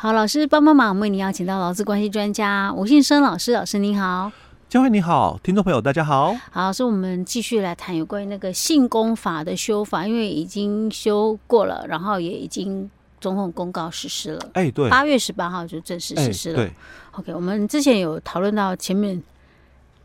[0.00, 4.30] 好，老师帮帮忙，我们为您邀请到劳资关系专家吴信生老师，老师您好。
[4.68, 6.36] 佳慧你好，听众朋友大家好。
[6.52, 12.88] 好，所以我们继续来谈有关于那个性工法的修法，因为已经修过了，然后也已经
[13.20, 14.50] 总统公告实施了。
[14.52, 16.58] 哎，对，八月十八号就正式实施了。
[16.58, 16.72] 对
[17.16, 19.20] ，OK，我们之前有讨论到前面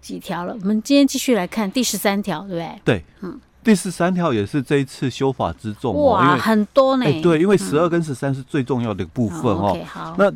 [0.01, 2.81] 几条了，我们今天继续来看第十三条，对不对？
[2.83, 7.05] 对，嗯，第十三条也是这一次修法之重，哇，很多呢。
[7.05, 9.69] 哎，对，因为十二跟十三是最重要的部分哦。
[9.69, 10.31] OK，好，那。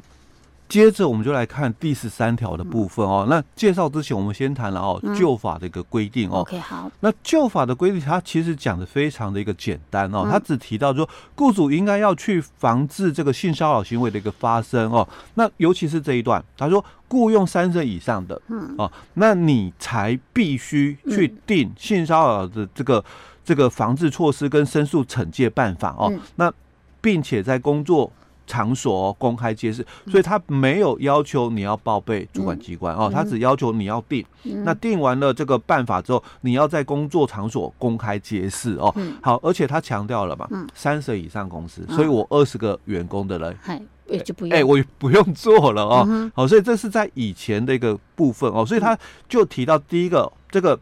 [0.70, 3.26] 接着我们就来看第十三条的部分哦。
[3.30, 6.40] 那介绍之前，我们先谈了哦旧法的一个规定哦。
[6.40, 6.91] OK，好。
[6.99, 10.27] 那旧法的规定，它其实讲的非常的一个简单哦。
[10.30, 15.07] 它只提到说，雇主应该要去防治这个性骚扰行为的一个发生哦。
[15.35, 23.04] 那尤其是这一段，他说雇佣三人以上的，嗯哦，那你才必须去定性骚扰的这个
[23.45, 26.12] 这个防治措施跟申诉惩戒办法哦。
[26.35, 26.52] 那
[26.99, 28.12] 并且在工作。
[28.47, 34.26] 场所公开揭示，所以他没有要求你要报备主管机关哦，他只要求你要定。
[34.63, 38.95] 那定完了这个办法之后，你要在工作场所公开揭示哦。
[39.21, 46.32] 好，而且他强调了嘛，三十以上公司，所以我二十个员工的人，哎，就不用，哎，我 不用做了哦。
[46.34, 50.79] 好，所以这是在以前的一个部分哦，所以他就提到第一个这个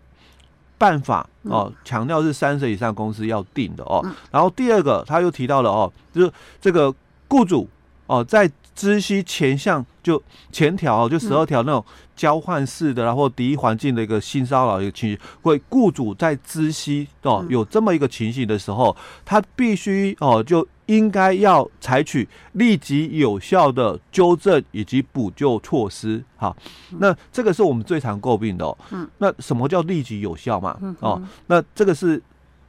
[0.77, 4.05] 办法哦，强调是三十以上公司要定的哦。
[4.29, 6.93] 然后第二个他又提到了哦，就是这个。
[7.35, 7.67] 雇主
[8.07, 11.83] 哦，在知悉前项就前条就十二条那种
[12.15, 26.23] 交换式的，然后敌意环境的一个性骚扰一个情形，会雇主在知悉哦有这么一个情形的时候，他必须哦就应该要采取立即有效的纠正以及补救措施。
[26.37, 26.55] 好，
[26.99, 28.77] 那这个是我们最常诟病的哦。
[28.91, 30.77] 嗯，那什么叫立即有效嘛？
[30.99, 32.21] 哦，那这个是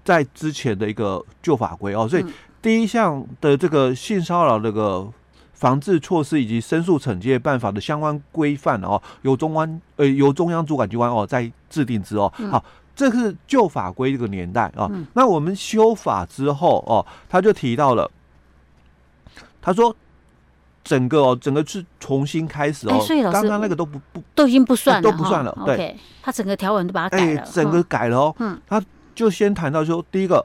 [0.03, 2.25] 在之前的一个旧法规哦，所以。
[2.67, 5.09] 第一项的这个性骚扰这个
[5.53, 12.33] 防治措施以及申诉惩戒办法的相关规范哦，由中央呃由中央主管机关哦在制定之哦。
[12.51, 12.65] 好，
[12.97, 14.91] 这是旧法规这个年代啊。
[15.13, 18.11] 那我们修法之后哦，他就提到了，
[19.63, 19.95] 他说
[20.83, 22.99] 整个哦整个是重新开始哦，
[23.33, 25.57] 刚刚那个都不不都已经不算了，都不算了。
[25.65, 28.35] 对，他整个条文都把它改了，整个改了哦。
[28.41, 28.83] 嗯，他
[29.15, 30.45] 就先谈到说第一个。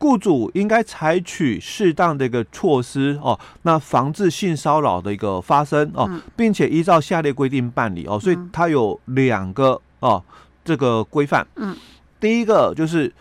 [0.00, 8.18] 雇主应该采取适当的一个措施哦，那防治性骚扰的一个发生哦，并且依照下列规定办理哦。
[8.18, 10.24] 所以它有两个哦，
[10.64, 11.46] 这个规范。
[11.56, 11.76] 嗯，
[12.18, 13.12] 第一个就是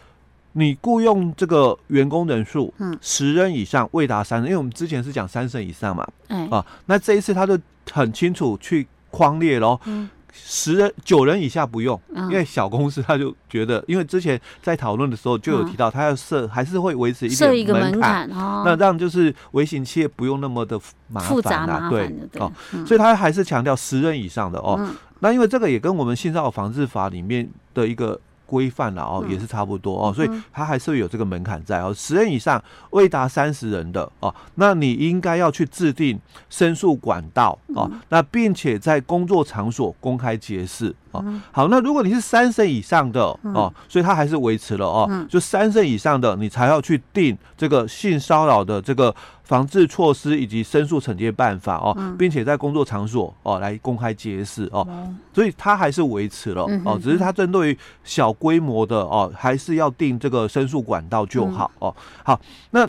[0.54, 7.60] 你雇佣这个员工人数，嗯，十人以上未达三人，因为我们之前是讲三人以上嘛，哎，啊，那这一次他就
[7.92, 9.78] 很清楚去框列喽。
[9.86, 10.10] 嗯。
[10.32, 22.52] 十人九人以下不用，因为小公司他就觉得，因为之前在讨论的时候就有提到，他要设还是会维持一点设一个门槛，那让就是微型企业不用那么的麻烦啊，对哦，
[22.86, 24.80] 所以他还是强调十人以上的哦。
[25.20, 28.20] 那因为这个也跟我们性骚扰防治法里面的一个。
[28.50, 31.94] 规范了哦，也是差不多哦，所以它还是会有这个门槛在哦。
[31.94, 41.24] 十人以上未达三十人的哦，那你应该要去制定申诉管道哦，那并且在工作场所公开揭示哦。
[41.52, 49.16] 好，那如果你是三人以上的哦，所以它还是维持了哦，就三人以上的你才要去定这个性骚扰的这个。
[49.50, 54.88] 防治措施以及申诉惩戒办法哦，并且在工作场所哦来公开揭示哦，
[55.34, 61.92] 所以他还是维持了哦，只是他针对于小规模的哦，还是要定这个申诉管道就好哦。
[62.24, 62.88] 好，那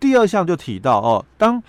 [0.00, 1.62] 第二项就提到哦，当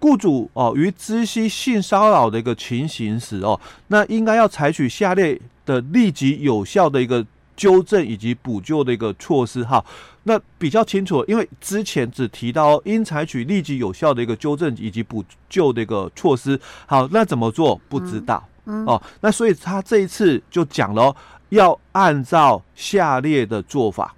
[0.00, 7.24] 雇主哦于知悉性骚扰的一个情形时哦，那应该要采取下列的立即有效的一个。
[7.58, 9.84] 纠正以及补救的一个措施哈，
[10.22, 18.40] 那比较清楚，因为之前只提到应采取立即有效的一个纠正以及补救的一个措施，好，那怎么做不知道。
[18.86, 21.12] 哦，那所以他这一次就讲了，
[21.48, 24.14] 要按照下列的做法，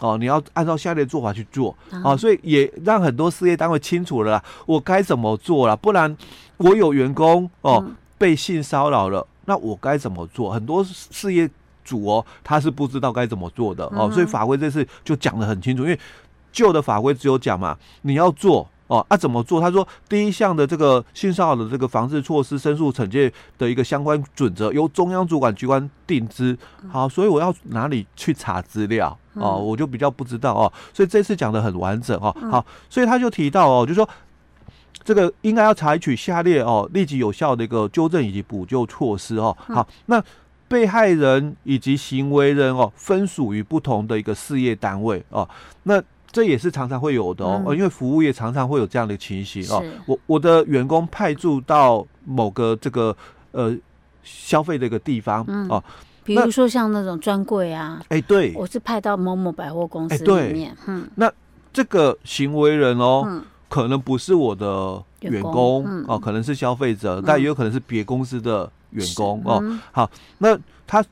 [0.00, 6.16] 哦，你要按照下列做法去做啊，所以也让很多事业单位清楚了，我该怎么做了，不然
[6.56, 7.84] 我有员工哦
[8.18, 10.50] 被性骚扰了，那我该怎么做？
[10.50, 11.50] 很多事业。
[11.84, 15.98] 主哦，他是不知道该怎么做的哦，所以法规这次就讲的很清楚，因为
[16.52, 19.58] 旧的法规只有讲嘛，你要做哦，啊怎么做？
[19.58, 26.54] 他说第一项的这个性骚扰的这个防治措施、申诉惩戒的一个相关准则由中央主管机关定之。
[26.90, 29.56] 好，所以我要哪里去查资料哦？
[29.56, 32.30] 我就比较不知道哦，所以这次讲的很完整哦。
[32.50, 34.06] 好，所以他就提到哦，就说
[35.02, 39.56] 这个应该要采取下列哦立即有效的一个纠正以及补救措施哦。
[39.58, 40.22] 好，那。
[40.68, 45.46] 被害人以及行为人哦，分属于不同的一个事业单位哦。
[45.82, 46.02] 那
[46.32, 49.84] 这也是常常会有的哦，嗯、因为服务业常常会有这样的情形哦。
[50.06, 53.14] 我我的员工派驻到某个这个
[53.50, 53.76] 呃
[54.22, 55.84] 消费的一个地方、嗯、哦，
[56.24, 61.30] 比如说像那种专柜啊，哎，对，我是派到某某百货公司里面，嗯，那
[61.70, 69.80] 这个行为人哦，嗯、可能不是我的员工，哦，可能是消费者，嗯、但也有可能是别公司的员工、嗯、哦。
[69.92, 71.04] 好，那他。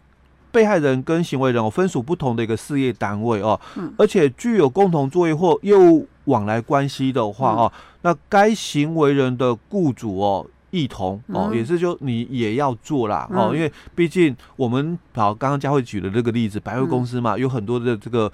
[0.52, 18.30] 被害人跟行为人哦，分属不同的一个事业单位哦，嗯、而且具有共同作业或业务往来关系的话哦，嗯、那该行为人的雇主哦，一同哦，嗯、也是就你也要做啦、嗯、哦，因为毕竟我们好刚刚佳慧举的这个例子，百货公司嘛，嗯、有很多的这个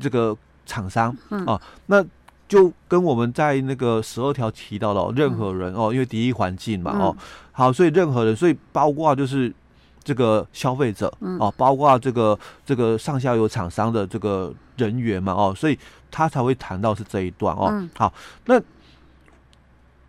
[0.00, 2.04] 这个厂商、嗯、哦，那
[2.48, 7.16] 就跟我们在那个十二条提到了、哦、任何人哦，因为第一环境嘛哦，
[7.52, 9.52] 好，所以任何人，所以包括就是。
[10.06, 15.76] 这个消费者哦，包括这个这个上下游厂商的这个人员嘛哦，所以
[16.12, 17.66] 他才会谈到是这一段哦。
[17.72, 18.14] 嗯、好，
[18.44, 18.62] 那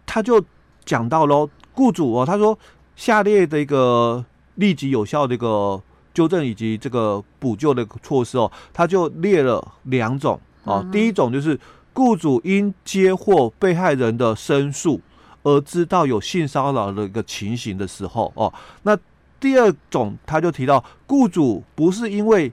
[0.06, 0.40] 他就
[0.86, 2.56] 讲到喽，雇主哦，他说
[2.96, 4.24] 下列的一个
[4.54, 5.82] 立即有效的一个
[6.14, 10.84] 纠正以及这个补救的措施哦，他就列了两种哦。
[10.86, 11.60] 嗯、第一种就是
[11.94, 15.02] 雇主因接获被害人的申诉
[15.42, 18.54] 而知道有性骚扰的一个情形的时候哦，
[18.84, 18.96] 那。
[19.40, 22.52] 第二种，他就提到，雇主不是因为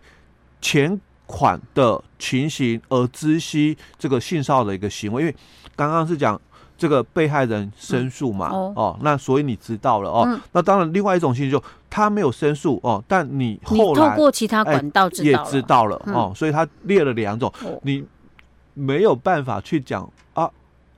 [0.60, 5.34] 钱款的情形而知悉这个性骚扰的一个行为，因为
[5.75, 6.40] 刚刚是讲
[6.76, 10.25] 这个被害人申诉嘛，嗯、哦，哦，那所以你知道了哦。
[10.26, 18.04] 嗯、那当然，另外一种情形就他没有申诉哦，但你后来透过其他管道也知道了、嗯、哦，所以他列了两种，哦、你
[18.75, 20.50] 没有办法去讲啊。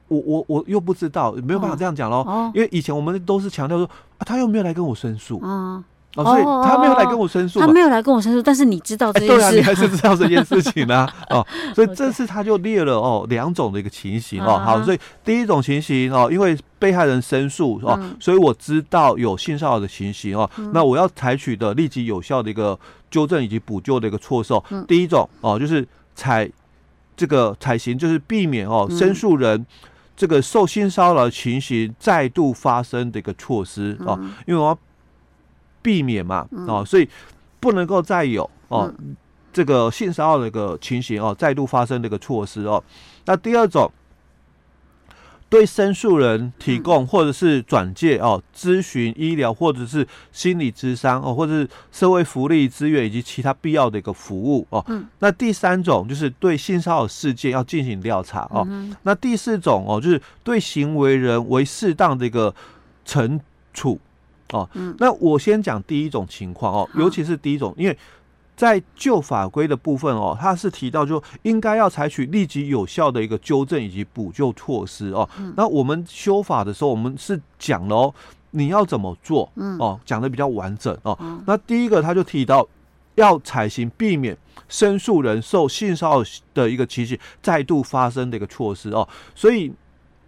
[0.09, 2.19] 我我我又不知道，没有办法这样讲喽。
[2.19, 5.83] 哦、因为以前我们都是强调说啊，他又没有来跟我申诉，啊，
[6.17, 22.79] 哦，所以他没有来跟我申诉，他没有来跟我申诉，但是你知道这件事，欸、对啊，你还是知道这件事情啊， 哦，所以这次他就列了哦两种的一个情形哦，好，所以第一种情形哦，因为被害人申诉哦，嗯、所以我知道有性骚扰的情形哦，嗯、那我要采取的立即有效的一个
[23.11, 26.51] 纠正以及补救的一个措施哦，嗯、第一种哦就是采
[27.15, 29.67] 这个采行就是避免哦申诉人。
[30.17, 34.79] 嗯这个受性骚扰情形再度发生的一个措施哦，因为我要
[35.83, 37.09] 避免嘛哦，所以
[37.61, 38.91] 不能够再有哦
[39.53, 42.83] 这个性骚扰的一个情形哦再度发生的一个措施哦。
[43.27, 43.93] 那第二种。
[45.49, 54.85] 对申诉人提供或者是转介哦，咨询医疗或者是心理咨商哦，或者是社会福利资源以及其他必要的一个服务哦。
[54.89, 55.07] 嗯。
[55.21, 58.67] 那第三种就是对性骚扰事件要进行调查哦。
[58.69, 58.95] 嗯。
[59.03, 62.53] 那第四种哦，就是对行为人为适当的一个
[63.07, 63.39] 惩
[63.73, 64.01] 处
[64.53, 64.69] 哦。
[64.75, 64.95] 嗯。
[64.99, 67.97] 那我先讲第一种情况哦，尤其是第一种，因为。
[68.57, 75.29] 在旧法规的部分哦，它是提到就应该要采取立即有效的一个纠正以及补救措施哦。
[75.39, 78.15] 嗯、那我们修法的时候，我们是讲了哦，
[78.53, 79.53] 你要怎么做？
[79.57, 81.17] 嗯，哦，讲的比较完整哦。
[81.21, 82.67] 嗯、那第一个他就提到
[83.17, 84.35] 要采行避免
[84.69, 89.07] 申诉人受性骚扰的一个情形再度发生的一个措施哦。
[89.35, 89.71] 所以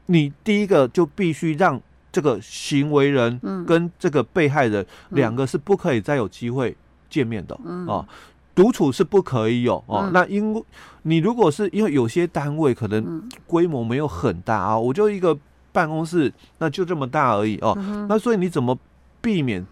[0.05, 1.81] 你第一个就必须让
[2.13, 6.77] 这个行为人跟这个被害人两个是不可以再有机会。
[7.08, 8.06] 见面的哦，
[8.55, 10.10] 独处是不可以有哦。
[10.12, 10.64] 那因为
[11.02, 15.38] 你如果是因为有些单位可能规模没有很大啊，我就一个
[15.72, 17.76] 办公室，那就这么大而已哦。
[18.08, 18.79] 那所以你怎么
[19.20, 19.65] 避免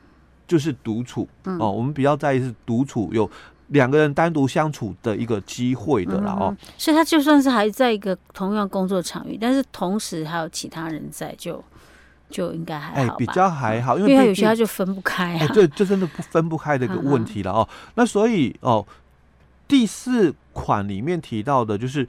[0.46, 1.70] 就是独处哦？
[1.70, 3.28] 我们比较在意是独处，有
[3.68, 6.56] 两个人单独相处的一个机会的啦哦。
[6.78, 11.52] 所以他就算是还在一个同样工作场域，但是同时还有其他人在就。
[11.52, 11.64] 就
[12.28, 17.68] 应该还好，哎，比较还好，因为，因为他有些他就分不开啊，对，这真的不分不开的一个问题了哦。
[17.94, 18.84] 那所以哦，
[19.68, 22.06] 第四款里面提到的就是，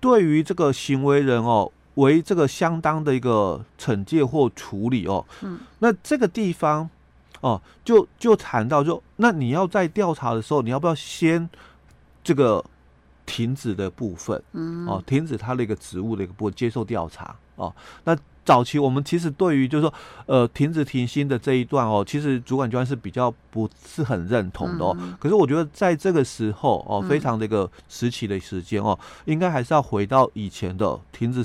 [0.00, 6.90] 对于这个行为人哦，为这个相当的一个惩戒或处理哦，嗯，那这个地方
[7.40, 11.48] 哦，就就谈到就，那你要在调查的时候，你要不要先
[12.22, 12.62] 这个
[13.24, 18.16] 停止的部分，嗯，哦，停止他的一个职务的一个部分接受调查哦，那。
[18.44, 19.94] 早期我们其实对于就是说，
[20.26, 24.94] 呃，停止停薪的这一段哦，其实主管机关是比较不是很认同的哦。
[25.00, 31.42] 嗯、可是我觉得在这个时候哦，非常的一个时期的时间哦，嗯、应该还是要回到以前的停止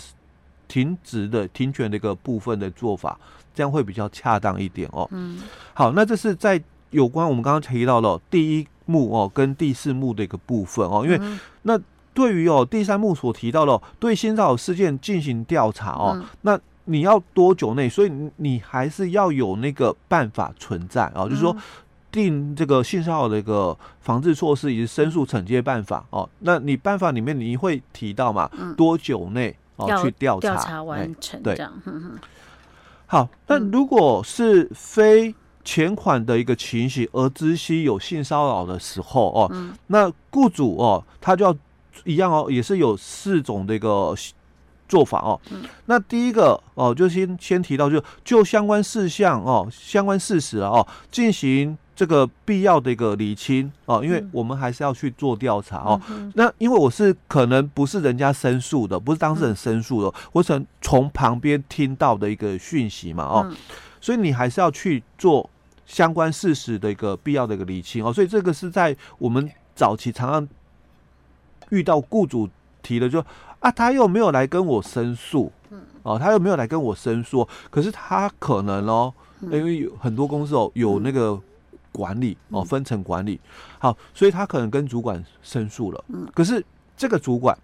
[0.67, 3.17] 停职的停权的一个部分的做法，
[3.55, 5.07] 这样会比较恰当一点哦。
[5.11, 5.41] 嗯。
[5.73, 11.79] 好，那这是在有关我们刚刚提到的第一幕哦跟第四幕的一个部分哦，因为那
[12.13, 16.59] 对于哦第三幕所提到的对性骚扰事件进行调查哦，嗯、那。
[16.89, 17.87] 你要多久内？
[17.87, 21.55] 所以你还是要有那个办法存在啊，就是说，
[22.11, 26.27] 定这个性骚扰的一个防治措施以及申诉惩戒办法哦。
[26.39, 28.49] 那你办法里面你会提到嘛？
[28.57, 30.49] 嗯、多久内哦去调查？
[30.49, 31.71] 调查完成这样。
[31.85, 31.93] 对。
[33.05, 41.55] 好，那如果是非前款的一个情形而知悉有性骚扰的时候哦，嗯、那雇主哦他就要
[42.03, 44.15] 一样哦，也是有四种的一个。
[44.89, 45.39] 做法哦，
[45.85, 56.01] 那第一个哦，就先先提到就就相关事项哦，相关事实哦，进行这个必要的一个理清哦，因为我们还是要去做调查哦。
[56.33, 63.53] 那因为我是可能不是人家申诉的，不是当事人申诉的，我从从旁边听到的一个讯息嘛哦，
[64.01, 65.47] 所以你还是要去做
[65.85, 68.11] 相关事实的一个必要的一个理清哦。
[68.11, 70.49] 所以这个是在我们早期常常
[71.69, 72.49] 遇到雇主
[72.81, 73.23] 提的就。
[73.59, 75.81] 啊，他又没有来跟我申诉，嗯。
[76.03, 81.37] 哦，他又没有来跟我申诉，可是他可能哦，因为有很多公司哦有那个
[81.91, 83.39] 管理哦分层管理，
[83.77, 86.25] 好，所以他可能跟主管申诉了，嗯。
[86.33, 87.55] 可是这个主管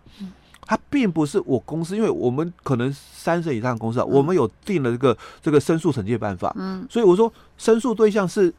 [0.65, 8.53] 他并不是我公司，因为我们可能三十以上的公司啊，我们有定了这个这个申诉惩戒办法，嗯，所以我说申诉对象是，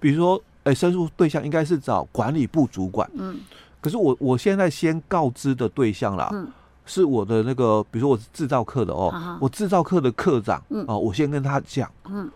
[0.00, 3.38] 比如说，哎，申诉对象应该是找管理部主管，嗯，
[3.80, 6.50] 可是我我现在先告知的对象啦，嗯。
[6.84, 12.28] 是我的那个，比如说我是制造课的哦，我制造课的课长，嗯、哦，我先跟他讲，嗯，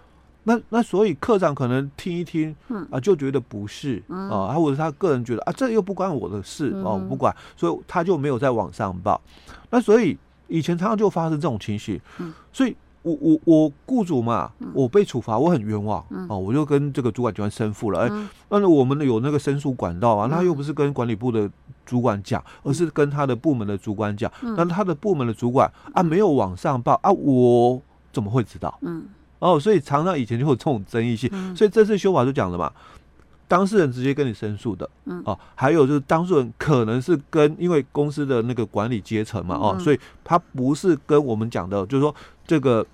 [0.45, 2.87] 那那所以课长可能听一听，嗯。
[2.91, 9.21] 啊，就觉得不是，嗯、啊，或者他个人觉得啊，这又不关我的事，嗯、哦，不管，所以他就没有在网上报。
[9.69, 21.51] 那所以以前常常就发生这种情形，嗯，所以我我我雇主嘛，我被处罚，我很冤枉，嗯、哦，我就跟这个主管机关申诉了，哎、嗯，那我们有那个申诉管道啊，那又不是跟管理部的。
[21.87, 24.31] 主管讲，而是跟他的部门的主管讲。
[24.43, 27.81] 那、嗯、他的部门的主管啊，没有往上报啊，我
[28.13, 28.77] 怎么会知道？
[28.83, 29.07] 嗯，
[29.39, 31.31] 哦，所以常常以前就有这种争议性。
[31.33, 32.71] 嗯、所以这次修法就讲了嘛，
[33.49, 42.15] 当事人直接跟你申诉的，嗯，哦，还有就是当事人可能是跟因为公司的那个管理阶层嘛，哦，嗯、所以他不是跟我们讲的，就是说
[42.47, 42.85] 这个。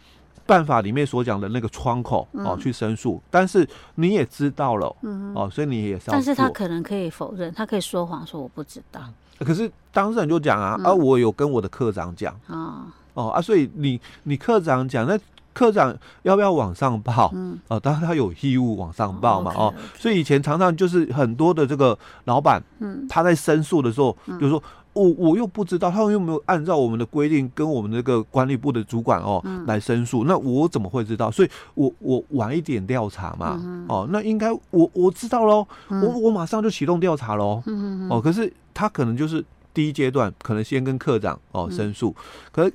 [0.47, 4.87] 办法里面所讲的那个窗口哦，去申诉，但是你也知道了
[5.35, 6.13] 哦，所以你也是要。
[6.13, 9.01] 但是他可能可以否认，他可以说谎说我不知道。
[9.39, 12.35] 可是当事人就讲啊，啊，我有跟我的课长讲。
[12.47, 15.19] 啊，哦啊，所以你你课长讲，那
[15.53, 17.31] 课长要不要往上报？
[17.35, 24.63] 嗯，哦，当然他有义务往上报嘛，哦，所以以前常常就是很多的这个老板，嗯，他在申诉的时候，就是说。
[24.95, 31.31] 我我又不知道，他们又没有按照我们的规定跟我们那个管理部的主管哦、嗯、来申诉，那我怎么会知道？
[31.31, 42.73] 所以我我晚一点调查嘛，嗯、哦，那应该我我知道喽，嗯、我我马上就启动调查喽，嗯、哦，可是他可能就是第一阶段可能先跟科长哦申诉，嗯、可是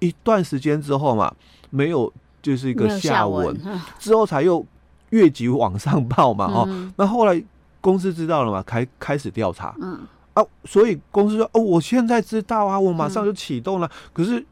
[0.00, 1.32] 一段时间之后嘛，
[1.70, 4.66] 没有就是一个下文，下文之后才又
[5.10, 7.40] 越级往上报嘛，哦，嗯、那后来
[7.80, 10.00] 公司知道了嘛，开开始调查，嗯。
[10.34, 13.86] 啊，所以公司说哦，我现在知道啊，我马上就启动了。
[13.86, 14.44] 嗯、可是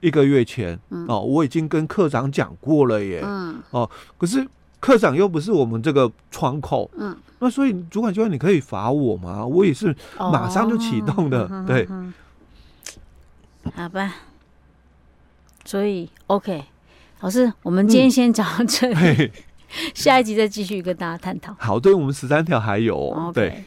[0.00, 3.20] 一个月前、嗯、哦，我已经跟科长讲过了耶。
[3.24, 3.62] 嗯。
[3.70, 4.46] 哦，可是
[4.80, 6.90] 科长又不是我们这个窗口。
[6.96, 7.16] 嗯。
[7.38, 9.44] 那所以主管就说你可以罚我吗？
[9.44, 11.44] 我也是马上就启动的。
[11.44, 12.12] 哦、对、嗯。
[13.74, 14.14] 好吧。
[15.66, 16.64] 所以 OK，
[17.20, 19.30] 老师，我们今天先讲到这里，嗯、
[19.94, 21.54] 下一集再继续跟大家探讨。
[21.58, 23.64] 好，对我们十三条还有、哦、对。